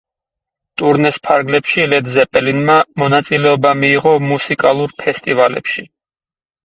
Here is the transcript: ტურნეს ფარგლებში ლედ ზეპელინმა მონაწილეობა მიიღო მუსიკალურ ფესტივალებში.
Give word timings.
ტურნეს 0.81 1.19
ფარგლებში 1.27 1.85
ლედ 1.91 2.09
ზეპელინმა 2.15 2.77
მონაწილეობა 3.03 3.75
მიიღო 3.85 4.15
მუსიკალურ 4.33 4.97
ფესტივალებში. 5.03 5.87